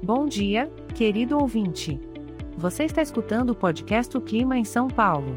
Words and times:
Bom 0.00 0.26
dia, 0.26 0.70
querido 0.94 1.36
ouvinte. 1.36 2.00
Você 2.56 2.84
está 2.84 3.02
escutando 3.02 3.50
o 3.50 3.54
podcast 3.54 4.16
O 4.16 4.20
Clima 4.20 4.56
em 4.56 4.64
São 4.64 4.86
Paulo. 4.86 5.36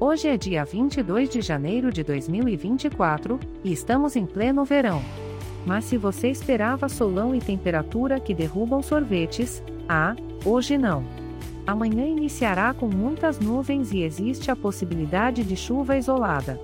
Hoje 0.00 0.26
é 0.26 0.38
dia 0.38 0.64
22 0.64 1.28
de 1.28 1.42
janeiro 1.42 1.92
de 1.92 2.02
2024 2.02 3.38
e 3.62 3.70
estamos 3.70 4.16
em 4.16 4.24
pleno 4.24 4.64
verão. 4.64 5.02
Mas 5.66 5.84
se 5.84 5.98
você 5.98 6.28
esperava 6.28 6.88
solão 6.88 7.34
e 7.34 7.40
temperatura 7.40 8.18
que 8.18 8.34
derrubam 8.34 8.82
sorvetes, 8.82 9.62
ah, 9.86 10.16
hoje 10.46 10.78
não. 10.78 11.04
Amanhã 11.66 12.06
iniciará 12.06 12.72
com 12.72 12.86
muitas 12.86 13.38
nuvens 13.38 13.92
e 13.92 14.02
existe 14.02 14.50
a 14.50 14.56
possibilidade 14.56 15.44
de 15.44 15.54
chuva 15.54 15.98
isolada. 15.98 16.58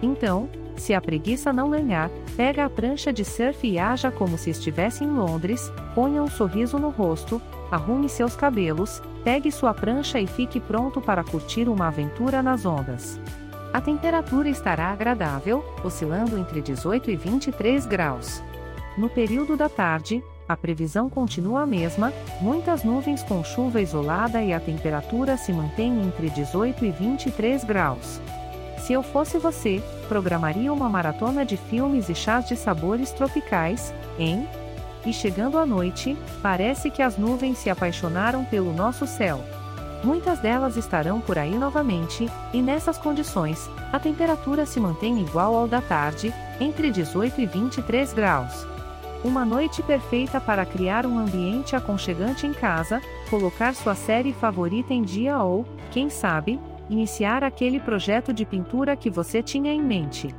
Então, 0.00 0.48
se 0.76 0.94
a 0.94 1.00
preguiça 1.00 1.52
não 1.52 1.70
ganhar, 1.70 2.10
pega 2.36 2.64
a 2.64 2.70
prancha 2.70 3.12
de 3.12 3.24
surf 3.24 3.66
e 3.66 3.78
haja 3.78 4.10
como 4.10 4.36
se 4.36 4.50
estivesse 4.50 5.04
em 5.04 5.10
Londres, 5.10 5.72
ponha 5.94 6.22
um 6.22 6.28
sorriso 6.28 6.78
no 6.78 6.90
rosto, 6.90 7.40
arrume 7.70 8.08
seus 8.08 8.36
cabelos, 8.36 9.02
pegue 9.24 9.50
sua 9.50 9.74
prancha 9.74 10.20
e 10.20 10.26
fique 10.26 10.60
pronto 10.60 11.00
para 11.00 11.24
curtir 11.24 11.68
uma 11.68 11.88
aventura 11.88 12.42
nas 12.42 12.64
ondas. 12.64 13.18
A 13.72 13.80
temperatura 13.80 14.48
estará 14.48 14.86
agradável, 14.88 15.64
oscilando 15.84 16.38
entre 16.38 16.62
18 16.62 17.10
e 17.10 17.16
23 17.16 17.84
graus. 17.86 18.42
No 18.96 19.08
período 19.08 19.56
da 19.56 19.68
tarde, 19.68 20.22
a 20.48 20.56
previsão 20.56 21.10
continua 21.10 21.62
a 21.62 21.66
mesma, 21.66 22.12
muitas 22.40 22.84
nuvens 22.84 23.22
com 23.22 23.42
chuva 23.42 23.80
isolada 23.80 24.40
e 24.40 24.52
a 24.52 24.60
temperatura 24.60 25.36
se 25.36 25.52
mantém 25.52 26.00
entre 26.06 26.30
18 26.30 26.84
e 26.84 26.90
23 26.90 27.64
graus. 27.64 28.20
Se 28.86 28.92
eu 28.92 29.02
fosse 29.02 29.36
você, 29.36 29.82
programaria 30.06 30.72
uma 30.72 30.88
maratona 30.88 31.44
de 31.44 31.56
filmes 31.56 32.08
e 32.08 32.14
chás 32.14 32.46
de 32.46 32.54
sabores 32.54 33.10
tropicais, 33.10 33.92
hein? 34.16 34.48
E 35.04 35.12
chegando 35.12 35.58
à 35.58 35.66
noite, 35.66 36.16
parece 36.40 36.88
que 36.88 37.02
as 37.02 37.18
nuvens 37.18 37.58
se 37.58 37.68
apaixonaram 37.68 38.44
pelo 38.44 38.72
nosso 38.72 39.04
céu. 39.04 39.40
Muitas 40.04 40.38
delas 40.38 40.76
estarão 40.76 41.20
por 41.20 41.36
aí 41.36 41.58
novamente, 41.58 42.30
e 42.52 42.62
nessas 42.62 42.96
condições, 42.96 43.68
a 43.92 43.98
temperatura 43.98 44.64
se 44.64 44.78
mantém 44.78 45.20
igual 45.20 45.56
ao 45.56 45.66
da 45.66 45.80
tarde, 45.80 46.32
entre 46.60 46.88
18 46.88 47.40
e 47.40 47.46
23 47.46 48.12
graus. 48.12 48.64
Uma 49.24 49.44
noite 49.44 49.82
perfeita 49.82 50.40
para 50.40 50.64
criar 50.64 51.06
um 51.06 51.18
ambiente 51.18 51.74
aconchegante 51.74 52.46
em 52.46 52.52
casa, 52.52 53.02
colocar 53.30 53.74
sua 53.74 53.96
série 53.96 54.32
favorita 54.32 54.94
em 54.94 55.02
dia 55.02 55.38
ou, 55.38 55.66
quem 55.90 56.08
sabe, 56.08 56.60
iniciar 56.88 57.42
aquele 57.42 57.80
projeto 57.80 58.32
de 58.32 58.44
pintura 58.44 58.96
que 58.96 59.10
você 59.10 59.42
tinha 59.42 59.72
em 59.72 59.82
mente. 59.82 60.34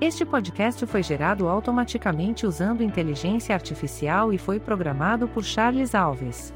Este 0.00 0.26
podcast 0.26 0.84
foi 0.84 1.02
gerado 1.02 1.48
automaticamente 1.48 2.46
usando 2.46 2.82
inteligência 2.82 3.54
artificial 3.54 4.30
e 4.32 4.36
foi 4.36 4.60
programado 4.60 5.26
por 5.26 5.42
Charles 5.42 5.94
Alves. 5.94 6.52